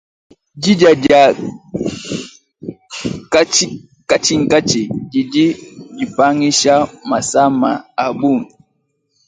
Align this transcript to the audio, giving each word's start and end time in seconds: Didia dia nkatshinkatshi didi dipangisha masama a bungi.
Didia 0.61 0.91
dia 1.03 1.23
nkatshinkatshi 3.25 4.81
didi 5.11 5.45
dipangisha 5.97 6.73
masama 7.09 7.69
a 8.03 8.05
bungi. 8.19 8.51